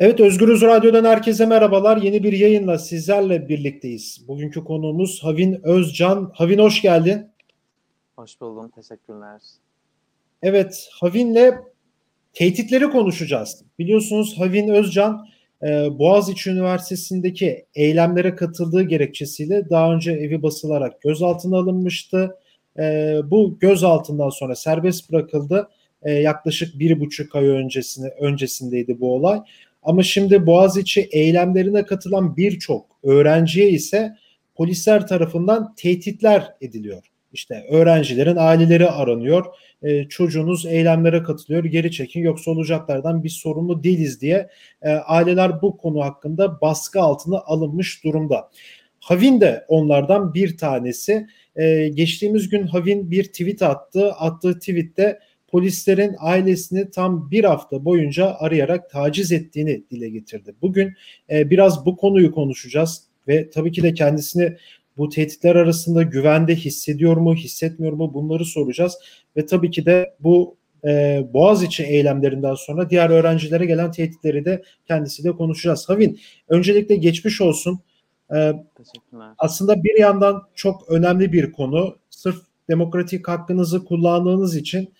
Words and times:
Evet 0.00 0.20
Özgürüz 0.20 0.62
Radyo'dan 0.62 1.04
herkese 1.04 1.46
merhabalar. 1.46 1.96
Yeni 1.96 2.22
bir 2.22 2.32
yayınla 2.32 2.78
sizlerle 2.78 3.48
birlikteyiz. 3.48 4.24
Bugünkü 4.28 4.64
konuğumuz 4.64 5.24
Havin 5.24 5.60
Özcan. 5.62 6.32
Havin 6.34 6.58
hoş 6.58 6.82
geldin. 6.82 7.28
Hoş 8.16 8.40
buldum. 8.40 8.70
Teşekkürler. 8.70 9.40
Evet 10.42 10.88
Havin'le 11.00 11.54
tehditleri 12.32 12.90
konuşacağız. 12.90 13.64
Biliyorsunuz 13.78 14.38
Havin 14.38 14.68
Özcan 14.68 15.26
e, 15.62 15.98
Boğaziçi 15.98 16.50
Üniversitesi'ndeki 16.50 17.66
eylemlere 17.74 18.34
katıldığı 18.34 18.82
gerekçesiyle 18.82 19.70
daha 19.70 19.94
önce 19.94 20.12
evi 20.12 20.42
basılarak 20.42 21.00
gözaltına 21.00 21.56
alınmıştı. 21.56 22.36
E, 22.78 23.16
bu 23.24 23.58
gözaltından 23.58 24.30
sonra 24.30 24.54
serbest 24.54 25.12
bırakıldı. 25.12 25.68
E, 26.02 26.12
yaklaşık 26.12 26.78
bir 26.78 27.00
buçuk 27.00 27.36
ay 27.36 27.46
öncesine 27.46 28.08
öncesindeydi 28.08 29.00
bu 29.00 29.14
olay. 29.14 29.40
Ama 29.82 30.02
şimdi 30.02 30.46
Boğaziçi 30.46 31.00
eylemlerine 31.00 31.86
katılan 31.86 32.36
birçok 32.36 32.86
öğrenciye 33.02 33.68
ise 33.68 34.16
polisler 34.54 35.06
tarafından 35.06 35.74
tehditler 35.74 36.54
ediliyor. 36.60 37.10
İşte 37.32 37.66
öğrencilerin 37.70 38.36
aileleri 38.36 38.90
aranıyor. 38.90 39.46
E, 39.82 40.08
çocuğunuz 40.08 40.66
eylemlere 40.66 41.22
katılıyor. 41.22 41.64
Geri 41.64 41.92
çekin 41.92 42.20
yoksa 42.20 42.50
olacaklardan 42.50 43.24
biz 43.24 43.32
sorumlu 43.32 43.82
değiliz 43.82 44.20
diye 44.20 44.48
e, 44.82 44.90
aileler 44.90 45.62
bu 45.62 45.76
konu 45.76 46.04
hakkında 46.04 46.60
baskı 46.60 47.00
altına 47.00 47.38
alınmış 47.38 48.04
durumda. 48.04 48.50
Havin 49.00 49.40
de 49.40 49.64
onlardan 49.68 50.34
bir 50.34 50.56
tanesi. 50.56 51.26
E, 51.56 51.88
geçtiğimiz 51.88 52.48
gün 52.48 52.66
Havin 52.66 53.10
bir 53.10 53.24
tweet 53.24 53.62
attı. 53.62 54.12
Attığı 54.12 54.58
tweette 54.58 55.18
polislerin 55.50 56.16
ailesini 56.18 56.90
tam 56.90 57.30
bir 57.30 57.44
hafta 57.44 57.84
boyunca 57.84 58.36
arayarak 58.38 58.90
taciz 58.90 59.32
ettiğini 59.32 59.82
dile 59.90 60.08
getirdi. 60.08 60.54
Bugün 60.62 60.94
e, 61.30 61.50
biraz 61.50 61.86
bu 61.86 61.96
konuyu 61.96 62.32
konuşacağız 62.32 63.02
ve 63.28 63.50
tabii 63.50 63.72
ki 63.72 63.82
de 63.82 63.94
kendisini 63.94 64.56
bu 64.96 65.08
tehditler 65.08 65.56
arasında 65.56 66.02
güvende 66.02 66.54
hissediyor 66.54 67.16
mu, 67.16 67.34
hissetmiyor 67.34 67.92
mu 67.92 68.14
bunları 68.14 68.44
soracağız. 68.44 68.98
Ve 69.36 69.46
tabii 69.46 69.70
ki 69.70 69.86
de 69.86 70.14
bu 70.20 70.56
e, 70.84 71.22
Boğaziçi 71.32 71.82
eylemlerinden 71.82 72.54
sonra 72.54 72.90
diğer 72.90 73.10
öğrencilere 73.10 73.66
gelen 73.66 73.90
tehditleri 73.90 74.44
de 74.44 74.62
kendisiyle 74.88 75.32
konuşacağız. 75.32 75.88
Havin, 75.88 76.20
öncelikle 76.48 76.96
geçmiş 76.96 77.40
olsun. 77.40 77.80
E, 78.34 78.52
aslında 79.38 79.84
bir 79.84 79.98
yandan 80.00 80.42
çok 80.54 80.88
önemli 80.88 81.32
bir 81.32 81.52
konu. 81.52 81.96
Sırf 82.10 82.36
demokratik 82.68 83.28
hakkınızı 83.28 83.84
kullandığınız 83.84 84.56
için 84.56 84.92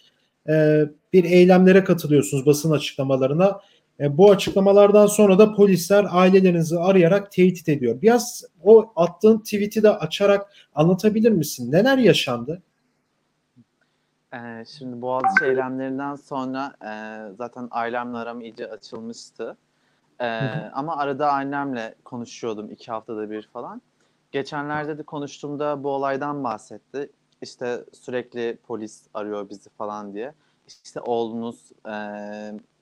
e, 0.48 0.84
bir 1.12 1.24
eylemlere 1.24 1.84
katılıyorsunuz 1.84 2.46
basın 2.46 2.70
açıklamalarına. 2.70 3.60
E, 4.00 4.18
bu 4.18 4.30
açıklamalardan 4.30 5.06
sonra 5.06 5.38
da 5.38 5.54
polisler 5.54 6.06
ailelerinizi 6.10 6.78
arayarak 6.78 7.32
tehdit 7.32 7.68
ediyor. 7.68 8.02
Biraz 8.02 8.44
o 8.64 8.92
attığın 8.96 9.38
tweet'i 9.38 9.82
de 9.82 9.90
açarak 9.90 10.52
anlatabilir 10.74 11.32
misin? 11.32 11.72
Neler 11.72 11.98
yaşandı? 11.98 12.62
Ee, 14.34 14.64
şimdi 14.78 15.02
Boğaziçi 15.02 15.44
eylemlerinden 15.44 16.14
sonra 16.14 16.72
e, 16.84 16.92
zaten 17.34 17.68
ailemle 17.70 18.18
aram 18.18 18.40
iyice 18.40 18.70
açılmıştı. 18.70 19.56
E, 20.20 20.26
ama 20.72 20.96
arada 20.96 21.32
annemle 21.32 21.94
konuşuyordum 22.04 22.70
iki 22.70 22.90
haftada 22.90 23.30
bir 23.30 23.42
falan. 23.42 23.82
Geçenlerde 24.32 24.98
de 24.98 25.02
konuştuğumda 25.02 25.84
bu 25.84 25.88
olaydan 25.88 26.44
bahsetti. 26.44 27.10
İşte 27.42 27.84
sürekli 27.92 28.58
polis 28.66 29.02
arıyor 29.14 29.50
bizi 29.50 29.70
falan 29.70 30.14
diye. 30.14 30.34
İşte 30.84 31.00
oğlunuz 31.00 31.72
e, 31.88 31.94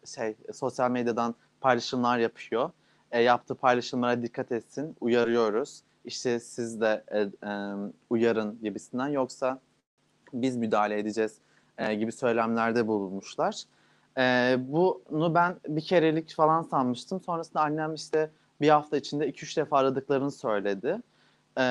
şey 0.06 0.36
sosyal 0.54 0.90
medyadan 0.90 1.34
paylaşımlar 1.60 2.18
yapıyor. 2.18 2.70
E, 3.10 3.22
yaptığı 3.22 3.54
paylaşımlara 3.54 4.22
dikkat 4.22 4.52
etsin, 4.52 4.96
uyarıyoruz. 5.00 5.82
İşte 6.04 6.40
siz 6.40 6.80
de 6.80 7.04
e, 7.08 7.20
e, 7.20 7.74
uyarın 8.10 8.58
gibisinden 8.62 9.08
yoksa 9.08 9.60
biz 10.32 10.56
müdahale 10.56 10.98
edeceğiz 10.98 11.38
e, 11.78 11.94
gibi 11.94 12.12
söylemlerde 12.12 12.86
bulunmuşlar. 12.86 13.62
E, 14.18 14.56
bunu 14.60 15.34
ben 15.34 15.56
bir 15.68 15.80
kerelik 15.80 16.34
falan 16.34 16.62
sanmıştım. 16.62 17.20
Sonrasında 17.20 17.60
annem 17.60 17.94
işte 17.94 18.30
bir 18.60 18.68
hafta 18.68 18.96
içinde 18.96 19.30
2-3 19.30 19.56
defa 19.56 19.78
aradıklarını 19.78 20.30
söyledi. 20.30 20.98
Ee, 21.58 21.62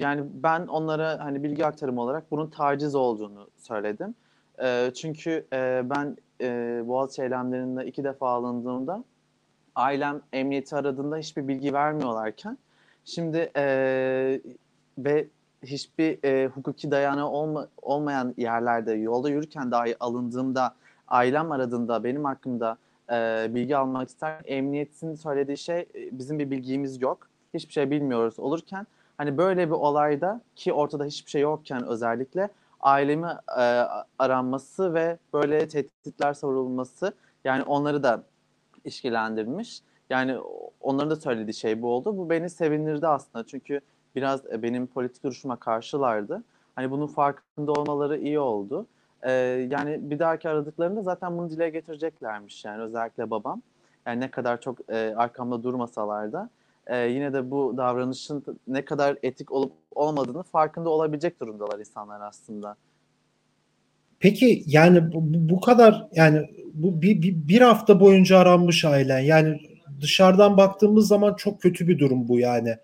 yani 0.00 0.24
ben 0.34 0.66
onlara 0.66 1.24
hani 1.24 1.42
bilgi 1.42 1.66
aktarımı 1.66 2.00
olarak 2.00 2.30
bunun 2.30 2.50
taciz 2.50 2.94
olduğunu 2.94 3.48
söyledim. 3.56 4.14
Ee, 4.62 4.90
çünkü 4.94 5.46
e, 5.52 5.82
ben 5.84 6.16
e, 6.40 6.82
Boğaziçi 6.86 7.22
eylemlerinde 7.22 7.86
iki 7.86 8.04
defa 8.04 8.28
alındığımda 8.28 9.04
ailem 9.74 10.20
emniyeti 10.32 10.76
aradığında 10.76 11.16
hiçbir 11.16 11.48
bilgi 11.48 11.72
vermiyorlarken 11.72 12.58
şimdi 13.04 13.50
e, 13.56 13.64
ve 14.98 15.28
hiçbir 15.62 16.24
e, 16.24 16.46
hukuki 16.46 16.90
dayanağı 16.90 17.28
olma, 17.28 17.68
olmayan 17.82 18.34
yerlerde 18.36 18.92
yolda 18.92 19.30
yürürken 19.30 19.70
dahi 19.70 19.96
alındığımda 20.00 20.74
ailem 21.08 21.52
aradığında 21.52 22.04
benim 22.04 22.24
hakkımda 22.24 22.76
e, 23.12 23.46
bilgi 23.54 23.76
almak 23.76 24.08
ister. 24.08 24.40
Emniyetin 24.44 25.14
söylediği 25.14 25.58
şey 25.58 25.78
e, 25.78 26.18
bizim 26.18 26.38
bir 26.38 26.50
bilgimiz 26.50 27.02
yok. 27.02 27.28
Hiçbir 27.54 27.72
şey 27.72 27.90
bilmiyoruz. 27.90 28.38
olurken 28.38 28.86
Hani 29.18 29.38
böyle 29.38 29.66
bir 29.66 29.74
olayda 29.74 30.40
ki 30.56 30.72
ortada 30.72 31.04
hiçbir 31.04 31.30
şey 31.30 31.42
yokken 31.42 31.86
özellikle 31.86 32.48
ailemi 32.80 33.36
e, 33.58 33.62
aranması 34.18 34.94
ve 34.94 35.18
böyle 35.32 35.68
tehditler 35.68 36.34
savurulması 36.34 37.12
yani 37.44 37.62
onları 37.62 38.02
da 38.02 38.22
işkilendirmiş. 38.84 39.80
Yani 40.10 40.38
onların 40.80 41.10
da 41.10 41.16
söylediği 41.16 41.54
şey 41.54 41.82
bu 41.82 41.88
oldu. 41.88 42.16
Bu 42.16 42.30
beni 42.30 42.50
sevindirdi 42.50 43.06
aslında. 43.06 43.46
Çünkü 43.46 43.80
biraz 44.16 44.46
e, 44.46 44.62
benim 44.62 44.86
politik 44.86 45.24
duruşuma 45.24 45.56
karşılardı. 45.56 46.42
Hani 46.74 46.90
bunun 46.90 47.06
farkında 47.06 47.72
olmaları 47.72 48.18
iyi 48.18 48.38
oldu. 48.38 48.86
Ee, 49.22 49.32
yani 49.70 50.10
bir 50.10 50.18
dahaki 50.18 50.48
aradıklarında 50.48 51.02
zaten 51.02 51.38
bunu 51.38 51.50
dile 51.50 51.70
getireceklermiş 51.70 52.64
yani 52.64 52.82
özellikle 52.82 53.30
babam. 53.30 53.62
Yani 54.06 54.20
ne 54.20 54.30
kadar 54.30 54.60
çok 54.60 54.90
e, 54.90 55.14
arkamda 55.16 55.62
durmasalar 55.62 56.32
da 56.32 56.50
e, 56.86 56.96
yine 57.06 57.32
de 57.32 57.50
bu 57.50 57.74
davranışın 57.76 58.44
ne 58.66 58.84
kadar 58.84 59.18
etik 59.22 59.52
olup 59.52 59.72
olmadığını 59.94 60.42
farkında 60.42 60.88
olabilecek 60.90 61.40
durumdalar 61.40 61.78
insanlar 61.78 62.20
aslında. 62.20 62.76
Peki 64.20 64.62
yani 64.66 65.12
bu, 65.12 65.20
bu 65.24 65.60
kadar 65.60 66.08
yani 66.12 66.50
bu 66.74 67.02
bir, 67.02 67.22
bir, 67.22 67.48
bir 67.48 67.60
hafta 67.60 68.00
boyunca 68.00 68.38
aranmış 68.38 68.84
ailen 68.84 69.20
yani 69.20 69.60
dışarıdan 70.00 70.56
baktığımız 70.56 71.08
zaman 71.08 71.34
çok 71.34 71.62
kötü 71.62 71.88
bir 71.88 71.98
durum 71.98 72.28
bu 72.28 72.38
yani. 72.38 72.76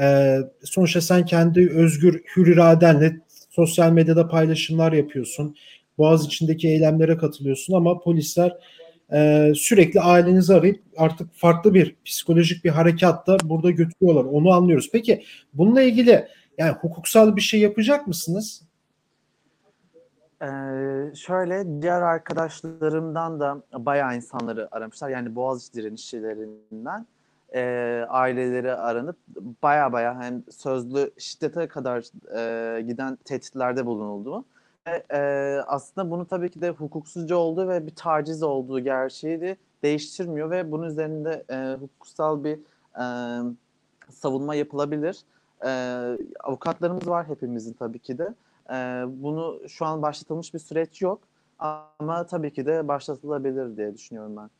Ee, 0.00 0.38
sonuçta 0.64 1.00
sen 1.00 1.26
kendi 1.26 1.70
özgür 1.70 2.22
hür 2.36 2.46
iradenle 2.46 3.20
sosyal 3.50 3.92
medyada 3.92 4.28
paylaşımlar 4.28 4.92
yapıyorsun. 4.92 5.56
Boğaz 5.98 6.26
içindeki 6.26 6.68
eylemlere 6.68 7.16
katılıyorsun 7.16 7.74
ama 7.74 8.00
polisler 8.00 8.56
e, 9.14 9.52
sürekli 9.54 10.00
ailenizi 10.00 10.54
arayıp 10.54 10.82
artık 10.96 11.34
farklı 11.34 11.74
bir 11.74 11.96
psikolojik 12.04 12.64
bir 12.64 12.70
harekatta 12.70 13.36
burada 13.44 13.70
götürüyorlar. 13.70 14.24
Onu 14.24 14.52
anlıyoruz. 14.52 14.90
Peki 14.92 15.24
bununla 15.54 15.82
ilgili 15.82 16.28
yani 16.58 16.72
hukuksal 16.72 17.36
bir 17.36 17.40
şey 17.40 17.60
yapacak 17.60 18.06
mısınız? 18.06 18.62
Ee, 20.42 20.46
şöyle 21.14 21.82
diğer 21.82 22.02
arkadaşlarımdan 22.02 23.40
da 23.40 23.62
bayağı 23.72 24.16
insanları 24.16 24.68
aramışlar. 24.72 25.08
Yani 25.08 25.34
Boğaziçi 25.34 25.74
direnişçilerinden 25.74 27.06
e, 27.54 27.60
aileleri 28.08 28.72
aranıp 28.72 29.16
baya 29.62 29.92
baya 29.92 30.20
hem 30.20 30.42
sözlü 30.50 31.10
şiddete 31.18 31.68
kadar 31.68 32.04
e, 32.36 32.82
giden 32.82 33.16
tehditlerde 33.24 33.86
bulunuldu 33.86 34.44
e, 34.86 35.18
aslında 35.66 36.10
bunu 36.10 36.26
tabii 36.26 36.50
ki 36.50 36.60
de 36.60 36.70
hukuksuzca 36.70 37.36
olduğu 37.36 37.68
ve 37.68 37.86
bir 37.86 37.94
taciz 37.94 38.42
olduğu 38.42 38.80
gerçeği 38.80 39.40
de 39.40 39.56
değiştirmiyor 39.82 40.50
ve 40.50 40.72
bunun 40.72 40.86
üzerinde 40.86 41.44
e, 41.50 41.76
hukuksal 41.80 42.44
bir 42.44 42.58
e, 43.00 43.06
savunma 44.10 44.54
yapılabilir. 44.54 45.20
E, 45.64 45.70
avukatlarımız 46.40 47.08
var 47.08 47.28
hepimizin 47.28 47.72
tabii 47.72 47.98
ki 47.98 48.18
de. 48.18 48.34
E, 48.70 48.74
bunu 49.22 49.60
şu 49.68 49.84
an 49.84 50.02
başlatılmış 50.02 50.54
bir 50.54 50.58
süreç 50.58 51.02
yok 51.02 51.20
ama 51.58 52.26
tabii 52.26 52.52
ki 52.52 52.66
de 52.66 52.88
başlatılabilir 52.88 53.76
diye 53.76 53.94
düşünüyorum 53.94 54.36
ben. 54.36 54.50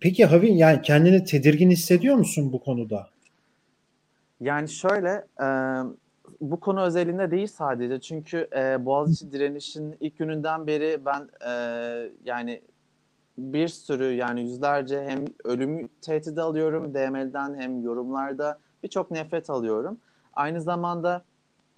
Peki 0.00 0.24
Havin 0.24 0.54
yani 0.54 0.82
kendini 0.82 1.24
tedirgin 1.24 1.70
hissediyor 1.70 2.16
musun 2.16 2.52
bu 2.52 2.60
konuda? 2.60 3.08
Yani 4.40 4.68
şöyle 4.68 5.26
e, 5.40 5.46
bu 6.40 6.60
konu 6.60 6.82
özelinde 6.82 7.30
değil 7.30 7.46
sadece. 7.46 8.00
Çünkü 8.00 8.48
e, 8.56 8.84
Boğaziçi 8.84 9.32
direnişin 9.32 9.96
ilk 10.00 10.18
gününden 10.18 10.66
beri 10.66 11.00
ben 11.06 11.28
e, 11.46 11.52
yani 12.24 12.62
bir 13.38 13.68
sürü 13.68 14.12
yani 14.12 14.40
yüzlerce 14.40 15.04
hem 15.04 15.24
ölüm 15.44 15.88
tehdidi 15.88 16.40
alıyorum 16.40 16.94
DM'den 16.94 17.54
hem 17.54 17.82
yorumlarda 17.82 18.58
birçok 18.82 19.10
nefret 19.10 19.50
alıyorum. 19.50 19.98
Aynı 20.32 20.60
zamanda 20.60 21.24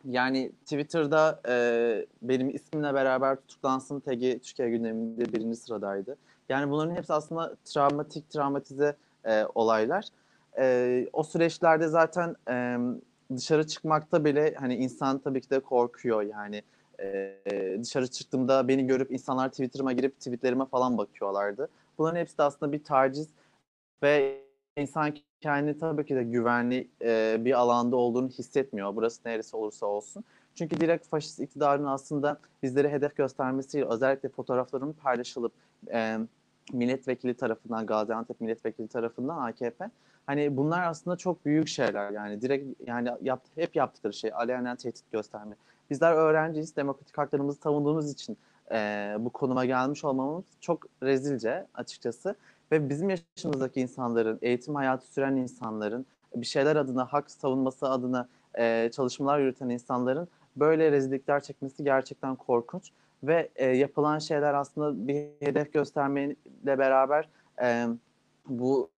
yani 0.05 0.53
Twitter'da 0.65 1.41
e, 1.49 2.07
benim 2.23 2.49
ismimle 2.49 2.95
beraber 2.95 3.37
tutuklansın 3.37 4.01
tagi 4.01 4.41
Türkiye 4.43 4.71
gündeminde 4.71 5.33
birinci 5.33 5.57
sıradaydı. 5.57 6.17
Yani 6.49 6.71
bunların 6.71 6.95
hepsi 6.95 7.13
aslında 7.13 7.57
travmatik, 7.65 8.31
travmatize 8.31 8.97
e, 9.25 9.45
olaylar. 9.55 10.05
E, 10.59 11.07
o 11.13 11.23
süreçlerde 11.23 11.89
zaten 11.89 12.37
e, 12.51 12.79
dışarı 13.37 13.67
çıkmakta 13.67 14.25
bile 14.25 14.55
hani 14.55 14.75
insan 14.77 15.19
tabii 15.19 15.41
ki 15.41 15.51
de 15.51 15.61
korkuyor 15.61 16.23
yani. 16.23 16.63
E, 17.01 17.79
dışarı 17.83 18.07
çıktığımda 18.07 18.69
beni 18.69 18.87
görüp 18.87 19.13
insanlar 19.13 19.49
Twitter'ıma 19.49 19.93
girip 19.93 20.19
tweetlerime 20.19 20.67
falan 20.67 20.99
bakıyorlardı. 20.99 21.69
Bunların 21.99 22.21
hepsi 22.21 22.39
de 22.39 22.43
aslında 22.43 22.73
bir 22.73 22.85
taciz 22.85 23.29
ve 24.03 24.41
insan 24.77 25.15
kendi 25.41 25.79
tabii 25.79 26.07
ki 26.07 26.17
de 26.17 26.25
güvenli 26.25 26.89
e, 27.03 27.37
bir 27.41 27.53
alanda 27.53 27.97
olduğunu 27.97 28.29
hissetmiyor. 28.29 28.97
Burası 28.97 29.21
neresi 29.27 29.57
olursa 29.57 29.87
olsun. 29.87 30.25
Çünkü 30.55 30.81
direkt 30.81 31.09
faşist 31.09 31.41
iktidarın 31.41 31.85
aslında 31.85 32.41
bizlere 32.63 32.91
hedef 32.93 33.17
göstermesiyle 33.17 33.87
özellikle 33.87 34.29
fotoğrafların 34.29 34.93
paylaşılıp 34.93 35.53
e, 35.93 36.19
milletvekili 36.73 37.35
tarafından 37.35 37.87
Gaziantep 37.87 38.41
milletvekili 38.41 38.89
tarafından 38.89 39.37
AKP 39.37 39.91
hani 40.27 40.57
bunlar 40.57 40.83
aslında 40.83 41.17
çok 41.17 41.45
büyük 41.45 41.69
şeyler 41.69 42.11
yani. 42.11 42.43
Direkt 42.43 42.81
yani 42.87 43.11
yap, 43.23 43.43
hep 43.55 43.77
yaptıkları 43.77 44.13
şey 44.13 44.33
alenen 44.35 44.77
tehdit 44.77 45.13
gösterme. 45.13 45.55
Bizler 45.91 46.13
öğrenciyiz 46.13 46.77
demokratik 46.77 47.19
haklarımızı 47.19 47.61
savunduğumuz 47.61 48.13
için 48.13 48.37
e, 48.71 48.77
bu 49.19 49.31
konuma 49.31 49.65
gelmiş 49.65 50.05
olmamız 50.05 50.45
çok 50.61 50.87
rezilce 51.03 51.67
açıkçası. 51.75 52.35
Ve 52.73 52.89
bizim 52.89 53.11
yaşımızdaki 53.11 53.81
insanların 53.81 54.39
eğitim 54.43 54.75
hayatı 54.75 55.07
süren 55.07 55.37
insanların 55.37 56.07
bir 56.35 56.47
şeyler 56.47 56.77
adına 56.77 57.05
hak 57.05 57.31
savunması 57.31 57.89
adına 57.89 58.29
e, 58.59 58.91
çalışmalar 58.93 59.39
yürüten 59.39 59.69
insanların 59.69 60.29
böyle 60.57 60.93
rezillikler 60.93 61.41
çekmesi 61.41 61.85
gerçekten 61.85 62.37
korkunç 62.37 62.91
ve 63.23 63.51
e, 63.57 63.67
yapılan 63.67 64.19
şeyler 64.19 64.55
aslında 64.55 65.09
bir 65.09 65.27
hedef 65.41 65.73
göstermeyle 65.73 66.37
beraber 66.79 67.29
e, 67.63 67.87
bu 68.49 68.91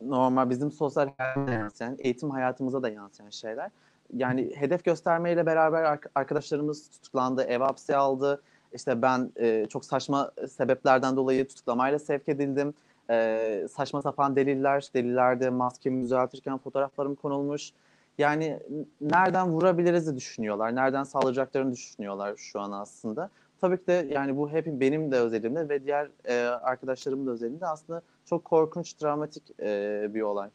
normal 0.00 0.50
bizim 0.50 0.72
sosyal 0.72 1.10
hayatımıza 1.16 1.52
yansıyan, 1.52 1.96
eğitim 1.98 2.30
hayatımıza 2.30 2.82
da 2.82 2.88
yansıyan 2.88 3.30
şeyler. 3.30 3.70
Yani 4.12 4.52
hedef 4.56 4.84
göstermeyle 4.84 5.46
beraber 5.46 5.98
arkadaşlarımız 6.14 6.90
tutuklandı, 6.90 7.42
ev 7.42 7.60
hapsi 7.60 7.96
aldı. 7.96 8.42
İşte 8.72 9.02
ben 9.02 9.32
e, 9.36 9.66
çok 9.66 9.84
saçma 9.84 10.30
sebeplerden 10.48 11.16
dolayı 11.16 11.48
tutuklamayla 11.48 11.98
sevk 11.98 12.28
edildim. 12.28 12.74
E, 13.10 13.66
saçma 13.70 14.02
sapan 14.02 14.36
deliller, 14.36 14.88
delillerde 14.94 15.50
maskemi 15.50 16.02
düzeltirken 16.02 16.58
fotoğraflarım 16.58 17.14
konulmuş. 17.14 17.72
Yani 18.18 18.58
nereden 19.00 19.50
vurabiliriz 19.50 20.16
düşünüyorlar. 20.16 20.74
Nereden 20.74 21.04
saldıracaklarını 21.04 21.72
düşünüyorlar 21.72 22.34
şu 22.36 22.60
an 22.60 22.72
aslında. 22.72 23.30
Tabii 23.60 23.76
ki 23.76 23.86
de 23.86 24.08
yani 24.10 24.36
bu 24.36 24.50
hep 24.50 24.66
benim 24.66 25.12
de 25.12 25.16
özelimde 25.16 25.68
ve 25.68 25.84
diğer 25.84 26.08
e, 26.24 26.34
arkadaşlarımın 26.44 27.26
da 27.26 27.30
özelinde 27.30 27.66
aslında 27.66 28.02
çok 28.24 28.44
korkunç, 28.44 29.02
dramatik 29.02 29.42
e, 29.60 30.06
bir 30.14 30.20
olay. 30.20 30.50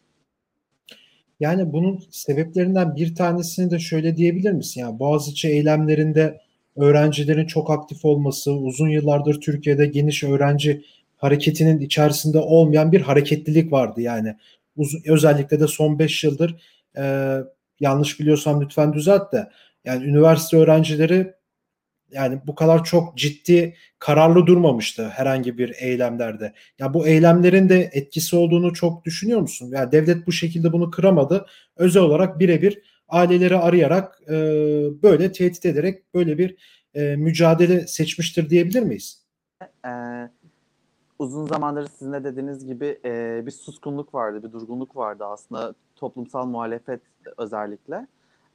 Yani 1.39 1.73
bunun 1.73 2.03
sebeplerinden 2.11 2.95
bir 2.95 3.15
tanesini 3.15 3.71
de 3.71 3.79
şöyle 3.79 4.17
diyebilir 4.17 4.51
misin? 4.51 4.81
Yani 4.81 4.99
Boğaziçi 4.99 5.47
eylemlerinde 5.47 6.41
öğrencilerin 6.75 7.47
çok 7.47 7.69
aktif 7.69 8.05
olması, 8.05 8.53
uzun 8.53 8.89
yıllardır 8.89 9.41
Türkiye'de 9.41 9.85
geniş 9.85 10.23
öğrenci 10.23 10.83
hareketinin 11.17 11.79
içerisinde 11.79 12.39
olmayan 12.39 12.91
bir 12.91 13.01
hareketlilik 13.01 13.71
vardı 13.71 14.01
yani. 14.01 14.35
Uz- 14.77 15.07
özellikle 15.07 15.59
de 15.59 15.67
son 15.67 15.99
5 15.99 16.23
yıldır 16.23 16.61
e, 16.99 17.35
yanlış 17.79 18.19
biliyorsam 18.19 18.61
lütfen 18.61 18.93
düzelt 18.93 19.33
de 19.33 19.49
yani 19.85 20.05
üniversite 20.05 20.57
öğrencileri 20.57 21.33
yani 22.11 22.41
bu 22.47 22.55
kadar 22.55 22.83
çok 22.83 23.17
ciddi 23.17 23.75
kararlı 23.99 24.47
durmamıştı 24.47 25.09
herhangi 25.09 25.57
bir 25.57 25.75
eylemlerde. 25.79 26.53
Ya 26.79 26.93
bu 26.93 27.07
eylemlerin 27.07 27.69
de 27.69 27.89
etkisi 27.93 28.35
olduğunu 28.35 28.73
çok 28.73 29.05
düşünüyor 29.05 29.39
musun? 29.41 29.69
Yani 29.73 29.91
devlet 29.91 30.27
bu 30.27 30.31
şekilde 30.31 30.73
bunu 30.73 30.91
kıramadı. 30.91 31.45
Özel 31.77 32.03
olarak 32.03 32.39
birebir 32.39 32.81
aileleri 33.09 33.57
arayarak 33.57 34.21
e, 34.27 34.33
böyle 35.03 35.31
tehdit 35.31 35.65
ederek 35.65 36.13
böyle 36.13 36.37
bir 36.37 36.55
e, 36.93 37.15
mücadele 37.15 37.87
seçmiştir 37.87 38.49
diyebilir 38.49 38.81
miyiz? 38.81 39.25
Ee, 39.85 40.29
uzun 41.19 41.45
zamandır 41.45 41.87
sizin 41.87 42.13
de 42.13 42.23
dediğiniz 42.23 42.65
gibi 42.65 42.99
e, 43.05 43.43
bir 43.45 43.51
suskunluk 43.51 44.13
vardı, 44.13 44.43
bir 44.43 44.51
durgunluk 44.51 44.95
vardı 44.95 45.25
aslında 45.25 45.73
toplumsal 45.99 46.45
muhalefet 46.45 47.01
özellikle. 47.37 48.07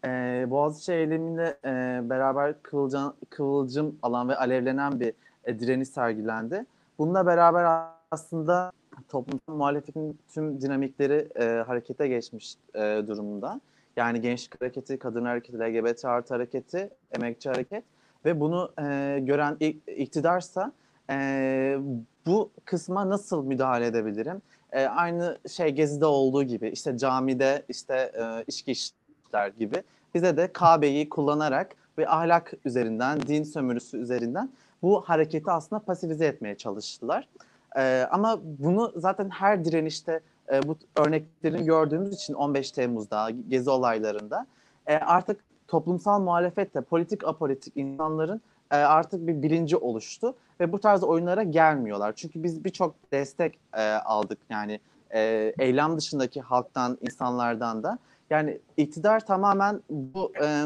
E, 0.05 0.11
Boğaziçi 0.50 0.93
eyleminde 0.93 1.58
e, 1.64 2.00
beraber 2.11 2.62
kıvılcım, 2.62 3.14
kıvılcım 3.31 3.99
alan 4.02 4.29
ve 4.29 4.37
alevlenen 4.37 5.00
bir 5.00 5.12
e, 5.44 5.58
direniş 5.58 5.88
sergilendi. 5.88 6.67
Bununla 6.99 7.26
beraber 7.26 7.88
aslında 8.11 8.73
toplumsal 9.08 9.55
muhalefetin 9.55 10.19
tüm 10.35 10.61
dinamikleri 10.61 11.29
e, 11.37 11.44
harekete 11.67 12.08
geçmiş 12.08 12.55
e, 12.75 13.02
durumda. 13.06 13.61
Yani 13.96 14.20
gençlik 14.20 14.61
hareketi, 14.61 14.99
kadın 14.99 15.25
hareketi, 15.25 15.58
LGBT 15.58 16.05
artı 16.05 16.35
hareketi, 16.35 16.91
emekçi 17.12 17.49
hareket 17.49 17.85
ve 18.25 18.41
bunu 18.41 18.73
e, 18.79 19.19
gören 19.23 19.56
iktidarsa 19.96 20.73
e, 21.11 21.79
bu 22.26 22.50
kısma 22.64 23.08
nasıl 23.08 23.44
müdahale 23.44 23.87
edebilirim? 23.87 24.43
E, 24.75 24.87
aynı 24.87 25.38
şey 25.49 25.69
Gezi'de 25.69 26.06
olduğu 26.06 26.43
gibi 26.43 26.69
işte 26.69 26.99
camide 26.99 27.62
işte 27.69 28.12
e, 28.19 28.44
içki 28.47 28.73
işler 28.73 29.49
gibi 29.59 29.82
bize 30.15 30.37
de 30.37 30.53
Kabe'yi 30.53 31.09
kullanarak 31.09 31.76
ve 31.99 32.09
ahlak 32.09 32.53
üzerinden, 32.65 33.21
din 33.21 33.43
sömürüsü 33.43 33.99
üzerinden 33.99 34.50
bu 34.82 35.00
hareketi 35.00 35.50
aslında 35.50 35.82
pasifize 35.82 36.26
etmeye 36.26 36.55
çalıştılar. 36.55 37.29
E, 37.76 38.06
ama 38.11 38.41
bunu 38.43 38.93
zaten 38.97 39.31
her 39.31 39.65
direnişte 39.65 40.21
e, 40.53 40.62
bu 40.62 40.77
örneklerini 40.97 41.65
gördüğümüz 41.65 42.15
için 42.15 42.35
15 42.35 42.70
Temmuz'da, 42.70 43.31
Gezi 43.49 43.70
olaylarında 43.70 44.47
e, 44.87 44.97
artık 44.97 45.41
toplumsal 45.69 46.20
muhalefetle 46.20 46.81
politik 46.81 47.25
apolitik 47.25 47.73
insanların 47.77 48.41
e, 48.71 48.77
artık 48.77 49.27
bir 49.27 49.43
bilinci 49.43 49.77
oluştu 49.77 50.35
ve 50.61 50.73
bu 50.73 50.81
tarz 50.81 51.03
oyunlara 51.03 51.43
gelmiyorlar. 51.43 52.13
Çünkü 52.17 52.43
biz 52.43 52.65
birçok 52.65 52.95
destek 53.13 53.59
e, 53.77 53.83
aldık 53.83 54.39
yani 54.51 54.81
e, 55.15 55.55
eylem 55.59 55.97
dışındaki 55.97 56.41
halktan, 56.41 56.99
insanlardan 57.01 57.83
da. 57.83 57.99
Yani 58.31 58.59
iktidar 58.77 59.27
tamamen 59.27 59.81
bu 59.91 60.33
e, 60.43 60.65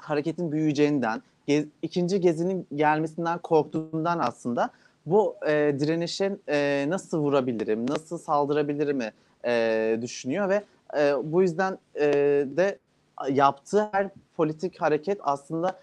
hareketin 0.00 0.52
büyüyeceğinden, 0.52 1.22
gez, 1.46 1.64
ikinci 1.82 2.20
gezinin 2.20 2.66
gelmesinden 2.74 3.38
korktuğundan 3.38 4.18
aslında 4.18 4.70
bu 5.06 5.36
e, 5.46 5.76
direnişin 5.78 6.42
e, 6.48 6.86
nasıl 6.88 7.18
vurabilirim, 7.18 7.90
nasıl 7.90 8.18
saldırabilirim 8.18 9.00
e, 9.44 9.98
düşünüyor 10.02 10.48
ve 10.48 10.64
e, 10.98 11.14
bu 11.24 11.42
yüzden 11.42 11.78
e, 11.94 12.12
de 12.56 12.78
yaptığı 13.30 13.88
her 13.92 14.08
politik 14.36 14.80
hareket 14.80 15.18
aslında 15.22 15.80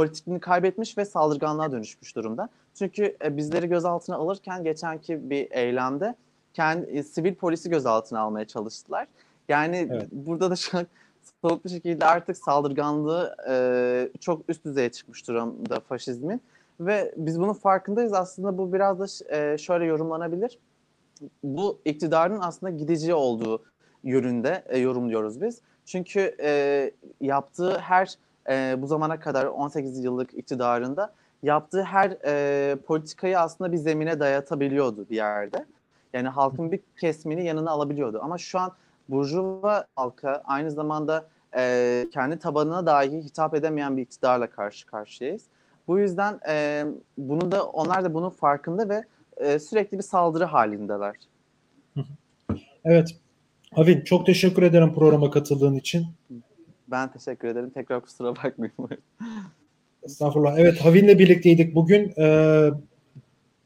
politikliğini 0.00 0.40
kaybetmiş 0.40 0.98
ve 0.98 1.04
saldırganlığa 1.04 1.72
dönüşmüş 1.72 2.16
durumda. 2.16 2.48
Çünkü 2.74 3.16
e, 3.24 3.36
bizleri 3.36 3.68
gözaltına 3.68 4.16
alırken 4.16 4.64
geçenki 4.64 5.30
bir 5.30 5.50
eylemde 5.50 6.14
kendi 6.54 6.90
e, 6.90 7.02
sivil 7.02 7.34
polisi 7.34 7.70
gözaltına 7.70 8.20
almaya 8.20 8.44
çalıştılar. 8.44 9.06
Yani 9.48 9.88
evet. 9.90 10.08
burada 10.12 10.50
da 10.50 10.56
şu 10.56 10.78
an 10.78 10.86
somut 11.42 11.64
bir 11.64 11.70
şekilde 11.70 12.06
artık 12.06 12.36
saldırganlığı 12.36 13.36
e, 13.48 14.08
çok 14.20 14.42
üst 14.48 14.64
düzeye 14.64 14.92
çıkmış 14.92 15.28
durumda 15.28 15.80
faşizmin. 15.80 16.42
Ve 16.80 17.14
biz 17.16 17.40
bunun 17.40 17.52
farkındayız. 17.52 18.12
Aslında 18.12 18.58
bu 18.58 18.72
biraz 18.72 18.98
da 19.00 19.36
e, 19.36 19.58
şöyle 19.58 19.84
yorumlanabilir. 19.84 20.58
Bu 21.44 21.78
iktidarın 21.84 22.40
aslında 22.40 22.70
gidici 22.70 23.14
olduğu 23.14 23.62
yönünde 24.04 24.64
e, 24.66 24.78
yorumluyoruz 24.78 25.40
biz. 25.40 25.60
Çünkü 25.84 26.36
e, 26.40 26.90
yaptığı 27.20 27.78
her 27.78 28.14
e, 28.50 28.82
bu 28.82 28.86
zamana 28.86 29.20
kadar 29.20 29.46
18 29.46 30.04
yıllık 30.04 30.34
iktidarında 30.34 31.12
yaptığı 31.42 31.82
her 31.82 32.16
e, 32.24 32.76
politikayı 32.76 33.40
aslında 33.40 33.72
bir 33.72 33.76
zemine 33.76 34.20
dayatabiliyordu 34.20 35.06
bir 35.10 35.16
yerde. 35.16 35.64
Yani 36.12 36.28
halkın 36.28 36.72
bir 36.72 36.80
kesmini 37.00 37.44
yanına 37.46 37.70
alabiliyordu. 37.70 38.20
Ama 38.22 38.38
şu 38.38 38.58
an 38.58 38.72
Burjuva 39.08 39.84
halka 39.96 40.42
aynı 40.44 40.70
zamanda 40.70 41.26
e, 41.56 42.06
kendi 42.12 42.38
tabanına 42.38 42.86
dahi 42.86 43.24
hitap 43.24 43.54
edemeyen 43.54 43.96
bir 43.96 44.02
iktidarla 44.02 44.46
karşı 44.46 44.86
karşıyayız. 44.86 45.42
Bu 45.88 45.98
yüzden 45.98 46.40
e, 46.48 46.84
bunu 47.18 47.52
da 47.52 47.66
onlar 47.66 48.04
da 48.04 48.14
bunun 48.14 48.30
farkında 48.30 48.88
ve 48.88 49.04
e, 49.36 49.58
sürekli 49.58 49.98
bir 49.98 50.02
saldırı 50.02 50.44
halindeler. 50.44 51.14
Evet. 52.84 53.16
Havin 53.74 54.00
çok 54.00 54.26
teşekkür 54.26 54.62
ederim 54.62 54.94
programa 54.94 55.30
katıldığın 55.30 55.74
için. 55.74 56.06
Ben 56.90 57.12
teşekkür 57.12 57.48
ederim. 57.48 57.70
Tekrar 57.70 58.02
kusura 58.02 58.36
bakmayın. 58.36 58.74
Estağfurullah. 60.02 60.58
Evet 60.58 60.80
Havin'le 60.84 61.18
birlikteydik 61.18 61.74
bugün. 61.74 62.12
Ee, 62.18 62.70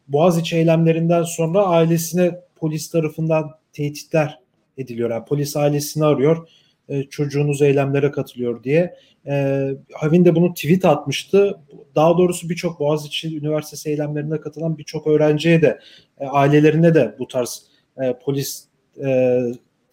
Boğaziçi 0.09 0.57
eylemlerinden 0.57 1.23
sonra 1.23 1.67
ailesine 1.67 2.41
polis 2.57 2.91
tarafından 2.91 3.51
tehditler 3.73 4.41
ediliyor. 4.79 5.11
Yani 5.11 5.25
polis 5.25 5.57
ailesini 5.57 6.05
arıyor. 6.05 6.49
e, 6.89 7.03
çocuğunuz 7.03 7.63
eylemlere 7.63 8.11
katılıyor 8.11 8.65
diye. 8.65 8.97
E, 9.27 9.69
Havin 9.93 10.25
de 10.25 10.35
bunu 10.35 10.55
tweet 10.55 10.85
atmıştı. 10.85 11.61
Daha 11.95 12.19
doğrusu 12.19 12.49
birçok 12.49 12.81
Boğaziçi 12.81 13.39
Üniversitesi 13.39 13.89
eylemlerine 13.91 14.41
katılan 14.41 14.79
birçok 14.79 15.07
öğrenciye 15.07 15.63
de 15.63 15.79
e, 16.19 16.27
ailelerine 16.27 16.95
de 16.95 17.17
bu 17.19 17.29
tarz 17.29 17.67
e, 18.03 18.19
polis 18.25 18.65
e, 19.05 19.41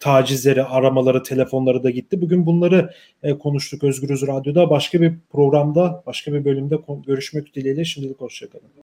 tacizleri, 0.02 0.64
aramaları, 0.64 1.22
telefonları 1.22 1.82
da 1.82 1.90
gitti. 1.90 2.20
Bugün 2.20 2.46
bunları 2.46 2.90
e, 3.22 3.38
konuştuk 3.38 3.84
Özgürüz 3.84 4.26
Radyo'da. 4.26 4.70
Başka 4.70 5.00
bir 5.00 5.14
programda, 5.30 6.02
başka 6.06 6.32
bir 6.32 6.44
bölümde 6.44 6.78
görüşmek 7.06 7.54
dileğiyle 7.54 7.84
şimdilik 7.84 8.20
hoşçakalın. 8.20 8.81